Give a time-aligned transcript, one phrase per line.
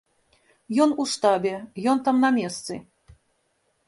[0.85, 1.51] Ён у штабе,
[1.93, 2.73] ён там на месцы.